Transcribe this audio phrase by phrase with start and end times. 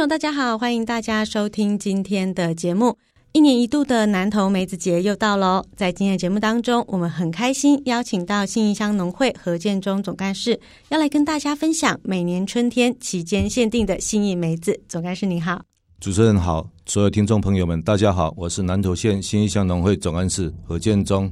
[0.00, 2.96] 朋友，大家好，欢迎大家收听今天的节目。
[3.32, 10.58] 一年一度的南投梅子节又到了，在今天的节目当中，我们很开心邀请到信义乡农会何建忠总干事，
[10.88, 14.80] 要来跟大家分享每年春天期间限定的信义梅子。
[14.88, 15.60] 总干事你好，
[16.00, 21.30] 主持人好，所有听众朋友们大家好，我是南投县信义乡农会总干事何建忠。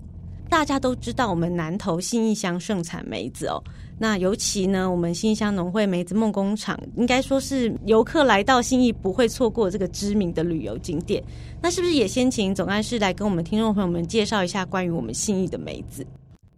[0.50, 3.62] 大家都知道我们南投信义乡盛产梅子哦。
[4.00, 11.20] 那尤其呢，我们新乡农会梅子梦工厂，应该说是游客来到新义不会错过这个知名的旅游景点。
[11.60, 16.06] 那是不是也先请总干事来跟我们听众朋友们介绍一下关于我们新义的梅子？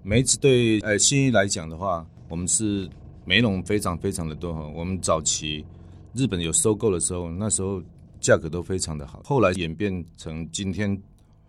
[0.03, 2.87] 梅子对呃新义来讲的话，我们是
[3.25, 4.71] 梅农非常非常的多哈。
[4.77, 5.65] 我们早期
[6.13, 7.83] 日本有收购的时候，那时候
[8.21, 9.23] 价格都非常的好。
[9.25, 10.95] 后来演变成今天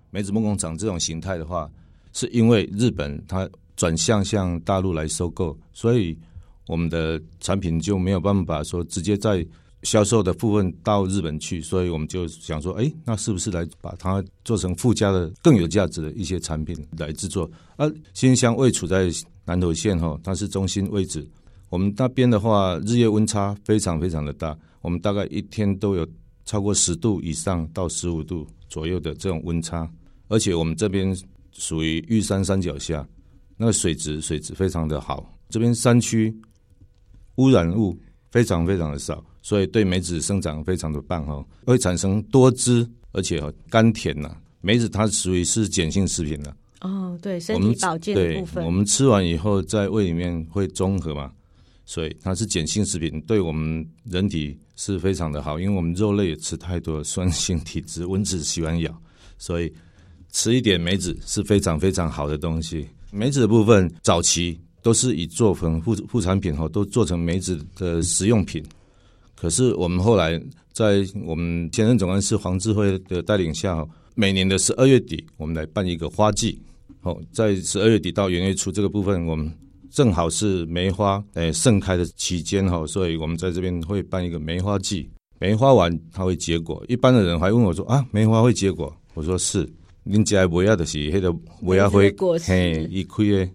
[0.09, 1.69] 梅子梦工厂这种形态的话，
[2.13, 3.49] 是因为日本它。
[3.81, 6.15] 转向向大陆来收购，所以
[6.67, 9.43] 我们的产品就没有办法说直接在
[9.81, 17.49] 销售的部分到日本去，所以我们就想说，哎，那是不是来把它做成附加的更有价值的一些产品来制作？
[17.75, 19.09] 而新乡位处在
[19.45, 21.27] 南投县哈，它是中心位置，
[21.69, 26.07] 我们那边的话，日夜温差非常非常的大，我们大概一天都有
[26.45, 29.89] 超过十度以上到十五度左右的这种温差，
[30.27, 31.17] 而且我们这边
[31.51, 33.03] 属于玉山山脚下。
[33.61, 36.35] 那个水质水质非常的好，这边山区
[37.35, 37.95] 污染物
[38.31, 43.39] 非常非常的少，所以对梅子生长非常的棒哦，会产生多汁，而且
[43.69, 44.35] 甘甜呐。
[44.61, 51.31] 梅子它属于是碱性食品的哦，对，身体保健的部分，对，我们吃完以后在胃里面会中和嘛，
[51.85, 58.91] 所以它是碱性食品，对我们人体是非常的好，因为我们肉类也吃太多，酸性体质，蚊子喜欢咬，
[59.37, 59.71] 所以
[60.31, 62.87] 吃一点梅子是非常非常好的东西。
[63.11, 68.63] 梅子的部分，早期都是以做成副副产品哈，都做成梅子的食用品。
[69.35, 70.41] 可是我们后来
[70.71, 73.85] 在我们前任总干事黄智辉的带领下，
[74.15, 76.61] 每年的十二月底，我们来办一个花季。
[77.01, 79.51] 好，在十二月底到元月初这个部分，我们
[79.89, 85.09] 正好是梅花诶盛开的期间哈，所以我们在这边会办一个梅花季。
[85.37, 88.95] 梅花完它会结果，一般的人还问我说啊，梅花会结果？
[89.15, 89.67] 我说是。
[90.11, 92.13] 您家不要的是那个不要会
[92.45, 93.49] 嘿一亏诶，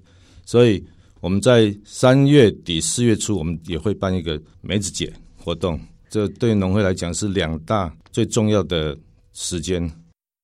[0.47, 0.83] 所以
[1.21, 5.79] 我们在三月底四月初，我们也会办一个梅子节活动。
[6.09, 8.97] 这对农会来讲是两大最重要的
[9.35, 9.87] 时间。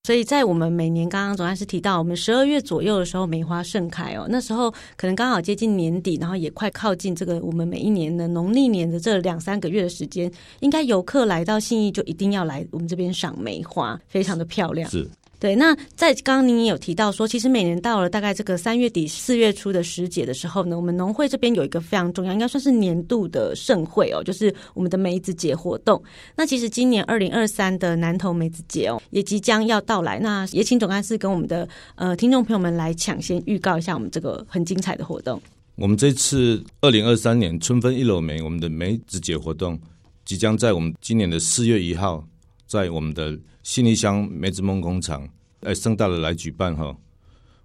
[0.03, 14.87] 所以在我们每年刚刚总干事提到，我们十二月左右的时候梅花盛开哦，那时候可能刚好接近年底，然后也快靠近这个我们每一年的农历年的这两三个月的时间，应该游客来到信义就一定要来我们这边赏梅花，非常的漂亮。
[14.91, 15.09] 是。
[15.43, 26.01] 对，那在刚刚您也有提到说，其实每年到了大概这个三月底四月初的时节的时候呢，我们农会这边有一个非常重要，应该算是年度的盛会哦，就是我们的梅子节活动。
[26.33, 30.17] 那其实今年二零二三的南投梅子节哦，也即将要到来。
[30.17, 35.41] 那也请总干事跟我们的呃听众朋友们来抢先预告一下我们这个很精彩的活动。
[35.75, 39.77] 我们这次二零二三年春分一篓梅，我们的梅子节活动
[40.23, 42.25] 即将在我们今年的四月一号，
[42.73, 45.29] 在我们的信义乡梅子梦工厂，
[45.59, 46.97] 哎，盛大的来举办哈。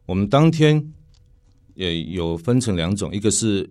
[0.04, 0.86] 我们当天
[1.76, 3.66] 也有分成两种，一个是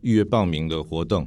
[0.00, 1.24] 预约报名的活动。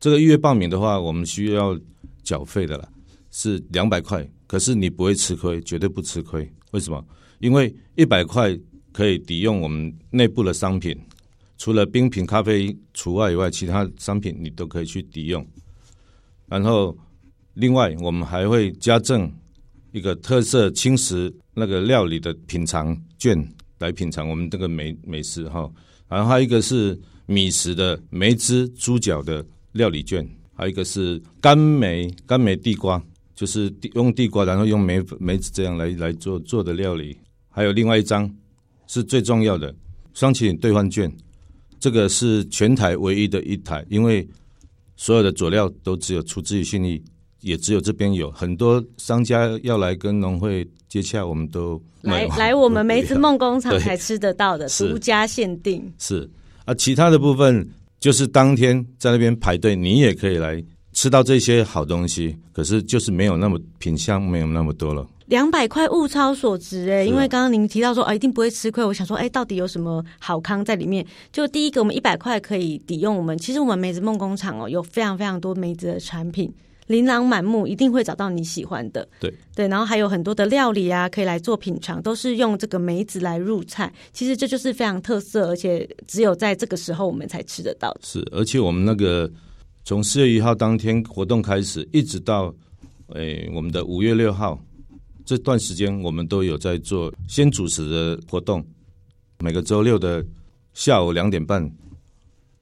[0.00, 1.78] 这个预约报名的话，我们需要
[2.24, 2.88] 缴费的啦，
[3.30, 4.28] 是两百块。
[4.48, 6.50] 可是你不会吃亏，绝对不吃亏。
[6.72, 7.06] 为什么？
[7.38, 8.58] 因为一百块
[8.90, 10.98] 可以抵用我们内部的商品，
[11.56, 15.46] 除了冰品咖啡除外以外，其他商品你都可以去抵用。
[16.48, 16.98] 然后。
[17.54, 19.30] 另外，我们还会加赠
[19.92, 23.36] 一个特色轻食那个料理的品尝券
[23.78, 25.70] 来品尝我们这个美美食哈。
[26.08, 33.02] 然后还有一个是米食的梅汁猪脚的料理券，还有一个是甘梅甘梅地瓜，
[33.34, 37.16] 就是用地瓜然后用梅梅子这样来来做做的料理。
[37.48, 38.32] 还有另外一张
[38.86, 39.74] 是最重要的
[40.14, 41.12] 双麒麟兑换券，
[41.78, 44.26] 这个是全台唯一的一台，因为
[44.96, 47.02] 所有的佐料都只有出自于信义。
[47.40, 55.92] 也只有这边有很多商家要来跟农会接洽，我们都来来我们梅子梦工厂才 吃得到的独家限定。
[55.98, 56.28] 是
[56.64, 57.66] 啊，其他的部分
[57.98, 65.06] 就是当天在那边排队，你也可以来吃到这些好东西，可是就是没有那么品相，没有那么多了。
[65.26, 68.84] 两百块物超所值哎、因为刚刚您提到说啊，一定不会吃亏。
[68.84, 71.06] 我想说，哎，到底有什么好康在里面？
[71.30, 73.38] 就第一个，我们一百块可以抵用我们。
[73.38, 76.52] 其实我们梅子梦工厂哦，有非常非常多梅子的产品，
[76.90, 79.08] 琳琅满目，一定会找到你喜欢的。
[79.20, 83.92] 对对，然后还有很多的料理啊，可以来做品尝，都是用这个梅子来入菜。
[84.12, 87.96] 其实这就是非常特色，而且只有在这个时候我们才吃得到。
[88.02, 89.30] 是，而且我们那个
[89.84, 92.52] 从四月一号当天活动开始，一直到
[93.14, 94.58] 哎我们的五月六号。
[95.24, 98.64] 这段时间我们都有在做先主持的活动，
[99.38, 100.26] 每个周六的
[100.74, 101.70] 下午两点半，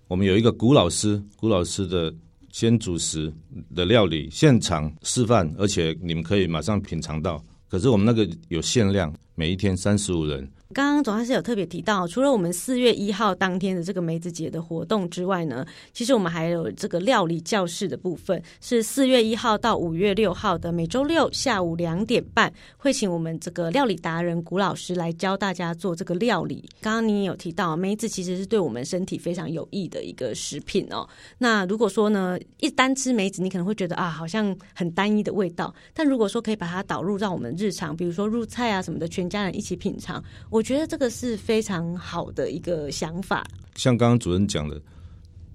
[0.07, 2.13] 我们有一个古老师，古老师的
[2.59, 3.33] 先主食
[3.73, 7.41] 的料理现场示范，而且你们可以马上品尝到。
[7.69, 10.51] 可是我们那个有限量，每一天三十五人。
[10.75, 26.63] 刚刚总干事有特别提到，除了我们四月一号当天的这个梅子节的活动之外呢，其实我们还有这个料理教室的部分，是四月一号到五月六号的每周六下午两点半，会请我们这个料理达人古老师来教大家做这个料理。
[26.83, 31.09] 刚刚你也有提到，梅子其实是对我们身体非常有益的一个食品哦。
[31.39, 35.75] 那如果说呢，一单吃梅子，你可能会觉得啊，好像很单一的味道。
[35.95, 40.23] 但如果说可以把它导入到我们日常，比如说入菜啊什么的，全家人一起品尝。
[40.51, 43.47] 我觉得这个是非常好的一个想法。
[43.77, 44.81] 像刚刚主任讲的，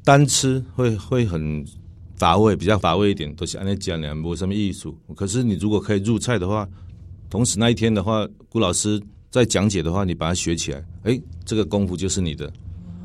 [0.03, 1.65] 单吃会会很
[2.15, 4.97] 乏味，比较乏味一点，都是按那讲的没什么艺术。
[5.15, 6.67] 可是你如果可以入菜的话，
[7.29, 12.51] 同时那一天的话，顾老师在讲解的话，你把它学起来，哎，这个功夫就是你的。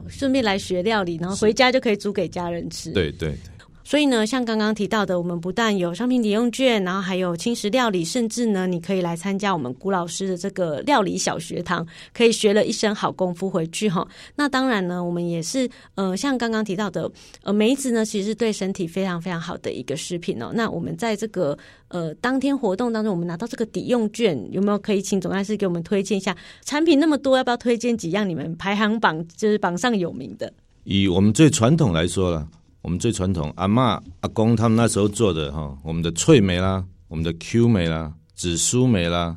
[0.09, 2.93] 顺便来学料理，然后回家就可以煮给家人吃。
[2.93, 3.53] 对对对。
[3.89, 14.07] 所以呢，像刚刚提到的，我们不但有商品抵用券，然后还有轻食料理，甚至呢，你可以来参加我们古老师的这个料理小学堂，可以学了一身好功夫回去哈。
[14.37, 17.11] 那当然呢，我们也是呃，像刚刚提到的，
[17.43, 20.51] 呃，梅子呢，其实对身体非常非常好的一个食品哦。
[20.53, 21.57] 那我们在这个
[21.89, 26.37] 呃当天活动当中，我们拿到这个抵用券，有没有可以请总干事给我们推荐一下？
[26.63, 30.53] 产品那么多，要不要推荐几样你们排行榜就是榜上有名的？
[30.85, 32.47] 以我们最传统来说了。
[32.89, 39.37] 我们最传统，阿嬷、阿公他们那时候做的哈，我们的脆梅啦，我们的 Q 梅啦，紫苏梅啦，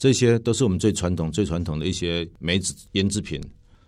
[0.00, 3.40] 这些都是我们最传统、最传统的一些梅子腌制品。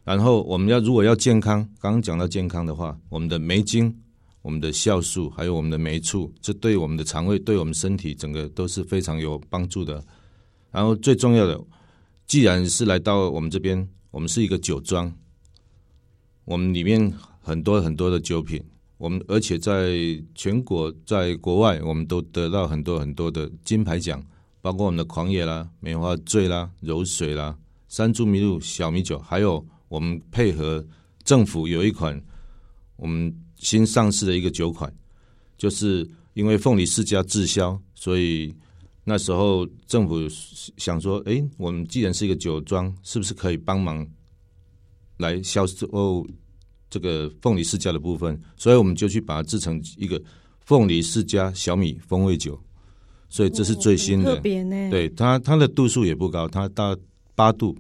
[0.05, 3.93] 然后我们要如果要健康，刚刚讲到健康的话，我们的梅精、
[4.43, 10.01] 我们的酵素，还有我们的梅醋，这对我们的肠胃、对我们身体整个都是非常有帮助的。
[10.71, 11.61] 然后最重要的，
[12.29, 15.13] 既然是来到我们这边，我们是一个酒庄，
[16.45, 18.63] 我们里面很多很多的酒品。
[19.01, 19.97] 我们而且在
[20.35, 24.23] 全国，在国外，我们都得到很多很多的金牌奖，
[24.61, 27.57] 包括我们的狂野啦、梅花醉啦、柔水啦、
[27.89, 30.87] 山猪麋鹿小米酒，还有我们配合
[31.25, 32.23] 政府有一款
[32.97, 34.93] 我们新上市的一个酒款，
[35.57, 38.55] 就是因为凤梨世家滞销，所以
[39.03, 40.29] 那时候政府
[40.77, 44.07] 想说，哎，我们既然是一个酒庄，是不是可以帮忙
[45.17, 46.27] 来销售？
[46.91, 50.21] 这个凤梨世家的部分，所以我们就去把它制成一个
[50.61, 52.61] 凤梨世家小米风味酒，
[53.29, 54.35] 所以这是最新的。
[54.35, 56.97] 特别呢，对它它的度数也不高，它到
[57.35, 57.77] 八度，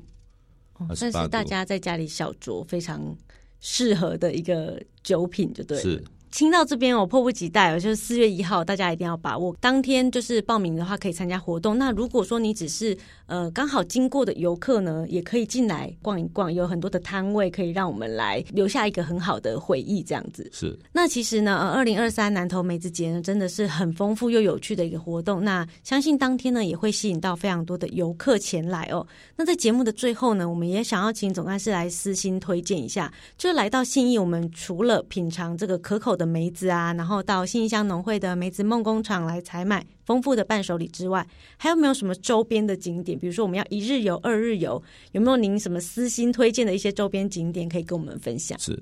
[0.89, 3.15] 但是大家在家里小酌非常
[3.61, 5.83] 适合的一个酒品，就对了。
[5.83, 6.05] 是。
[6.31, 9.55] 听到这边，我迫不及待，就是四月一号，大家一定要把握。
[9.61, 11.76] 当天就是报名的话，可以参加活动。
[11.76, 20.49] 那如果说你只是呃刚好经过的游客呢，也可以进来逛一逛，有很多的摊位可以让我们来留下一个很好的回忆，这样子。
[20.52, 20.78] 是。
[20.93, 25.45] 那其实呢，呃，二零二三南投梅子节呢，真的是很丰富又有趣的一个活动。
[25.45, 29.04] 那相信当天呢，也会吸引到非常多的游客前来哦。
[29.37, 43.19] 那在节目的最后呢，我们也想要请总干事来私心推荐一下，就是来到信义，我们除了品尝这个可口的梅子啊，然后到新义乡农会的梅子梦工厂来采买丰富的伴手礼之外，还有没有什么周边的景点？
[43.19, 44.81] 比如说我们要一日游、二日游，
[45.12, 48.59] 有没有您什么私心推荐的一些周边景点可以跟我们分享？
[48.61, 48.79] 是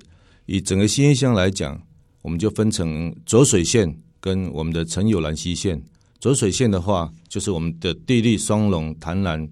[0.47, 1.81] 以整个新义乡来讲，
[2.21, 5.81] 我们就分成浊水线跟我们的陈有兰溪线。
[6.19, 9.47] 浊水线的话，就是我们的地利、双龙、潭南、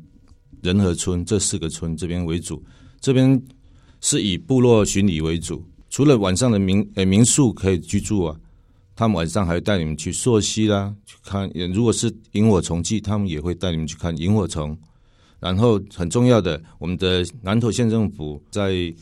[0.62, 2.62] 仁和村这四个村这边为主，
[3.00, 3.42] 这边
[4.02, 5.64] 是以部落巡礼为主。
[5.90, 8.36] 除了晚上的民呃民宿可以居住啊，
[8.96, 11.50] 他们晚上还会带你们去溯溪啦，去看。
[11.74, 14.78] 如果是萤火虫季，他们也会带你们去看萤火虫。
[15.40, 18.94] 然后很重要的，我们的南投县政府在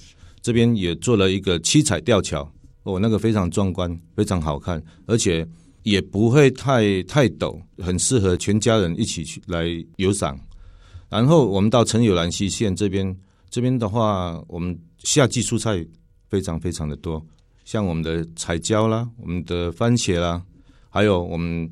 [0.42, 2.50] 这边也做了一个七彩吊桥，
[2.84, 5.48] 哦，那个非常壮观，非常好看，而且
[5.84, 9.66] 也不会太太陡，很适合全家人一起去来
[9.96, 10.38] 游赏。
[11.08, 13.16] 然后我们到陈有兰溪线这边，
[13.50, 15.84] 这边的话，我们夏季蔬菜。
[16.36, 17.26] 非常非常的多，
[17.64, 20.44] 像我们的彩椒啦，我们的番茄啦，
[20.90, 21.70] 还有我们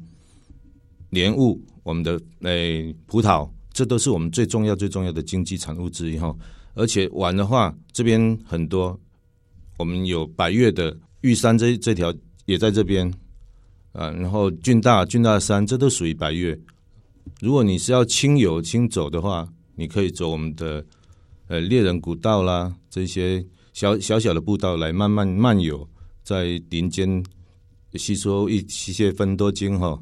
[1.09, 6.33] 莲雾、我们的诶、葡萄，这都是我们最重要、最重要的经济产物之一哈。
[6.75, 8.97] 而且玩的话，这边很多，
[9.77, 12.13] 我们有百岳的玉山这这条
[12.45, 13.05] 也在这边
[13.91, 16.57] 啊，然后俊大俊大山，这都属于百岳。
[17.41, 20.85] 如果你是要轻游轻走的话，你可以走我们的
[21.47, 25.85] 呃猎人古道啦，这些小小小的步道来慢慢漫游，
[26.23, 27.23] 在林间
[27.95, 30.01] 吸收一一些芬多精哈。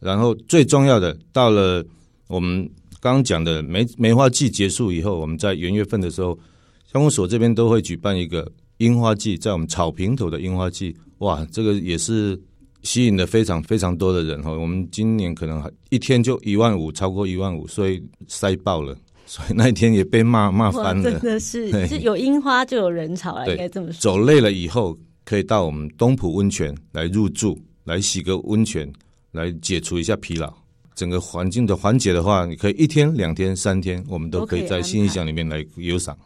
[0.00, 1.82] 然后最重要的，到了
[2.28, 2.68] 我们
[3.00, 6.38] 刚刚讲的梅梅花季结束以后，我们在元月份的时候，
[6.92, 12.38] 乡公所这边都会举办一个樱花季，在我们草坪头的樱花季，哇，这个也是。
[12.82, 18.96] 吸引了非常非常多的人哈，我们今年可能还一天就一万五，超过一万五，所以塞爆了，
[19.26, 21.10] 所以那一天也被骂骂翻了。
[21.10, 24.00] 真的是，是有樱花就有人潮了，应该这么说。
[24.00, 28.90] 走累了以后，可以到我们东浦温泉来入住，来洗个温泉，
[29.32, 30.52] 来解除一下疲劳。
[30.94, 36.16] 整个环境的缓解的话，你可以一天、两天、三天，我们都可以在新义乡里面来游赏。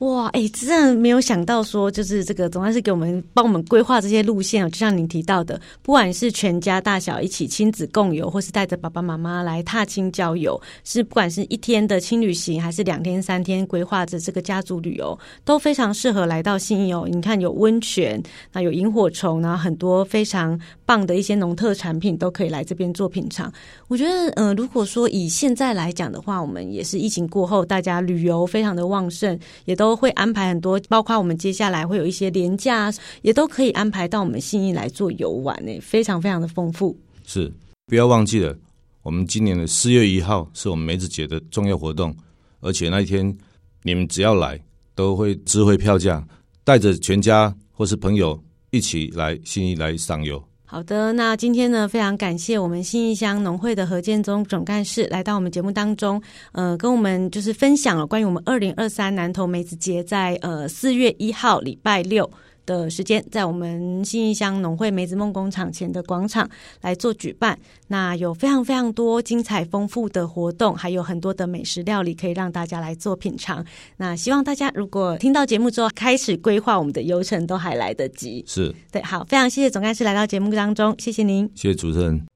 [0.00, 17.06] 哇，哎，真的没有想到说，就是这个总干事给我们帮我们规划这些路线哦，就像您提到的，不管是全家大小一起亲子共游，或是带着爸爸妈妈来踏青郊游，是不管是一天的轻旅行，还是两天三天规划着这个家族旅游，都非常适合来到信义哦。
[17.06, 18.22] 你看有温泉，
[18.54, 20.58] 那有萤火虫，然后很多非常
[20.90, 23.52] 棒的一些农特产品都可以来这边做品尝。
[23.86, 30.00] 我觉得，呃，如果说以现在来讲的话，我们也是疫情过后，大家旅游非常的旺盛，也都。
[30.00, 36.96] 会安排很多，包括我们接下来会有一些连假，也都可以安排到我们信义来做游玩呢，非常非常的丰富。
[37.26, 37.52] 是，
[37.86, 38.56] 不要忘记了，
[39.02, 42.16] 我们今年的四月一号是我们梅子节的重要活动，
[42.60, 43.36] 而且那一天
[43.82, 44.58] 你们只要来，
[44.94, 46.26] 都会优惠票价，
[46.64, 50.42] 带着全家或是朋友一起来信义来赏游。
[50.70, 56.22] 好的，那今天呢，非常感谢我们新义乡农会的何建宗总干事来到我们节目当中，
[56.52, 62.30] 呃，跟我们就是分享了关于我们二零二三南投梅子节在呃四月一号礼拜六。
[62.64, 66.48] 的时间在我们新义乡农会梅子梦工厂前的广场
[66.80, 73.64] 来做举办，那有非常非常多精彩丰富的活动，还有很多的美食料理可以让大家来做品尝。
[73.96, 78.44] 那希望大家如果听到节目之后开始规划我们的游程，都还来得及。
[78.46, 82.26] 是对，好，非常谢谢总干事来到节目当中，谢谢您，谢谢主持人。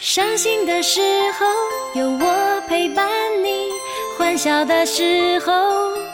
[0.00, 1.00] 伤心的时
[1.38, 3.06] 候有我陪伴
[3.44, 3.89] 你。
[4.20, 5.50] 欢笑的时候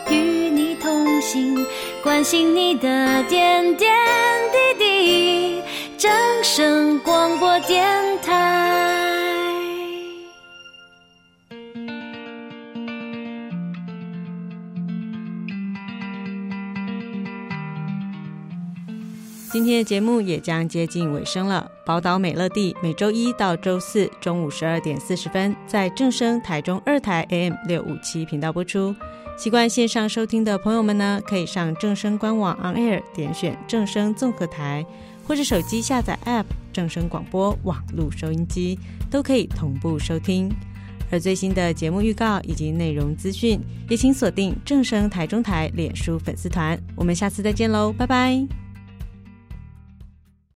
[0.08, 1.66] 与你同行，
[2.04, 2.88] 关心你的
[3.24, 3.92] 点点
[4.52, 5.62] 滴滴。
[5.98, 6.08] 掌
[6.40, 7.84] 声广播电
[8.22, 9.05] 台。
[19.56, 21.66] 今天的节目也将接近尾声了。
[21.82, 28.94] 宝岛美乐蒂每周一到周四中午十二点四十分在正声台中二台 AM 六五七频道播出。
[29.34, 34.84] 习惯线上收听的朋友们呢，可以上正声官网 On Air 点选正声综合台，
[35.26, 38.78] 或者手机下载 App 正声广播网络收音机，
[39.10, 40.50] 都可以同步收听。
[41.10, 43.58] 而最新的节目预告以及内容资讯，
[43.88, 46.78] 也请锁定正声台中台脸书粉丝团。
[46.94, 48.65] 我们下次再见喽，拜拜。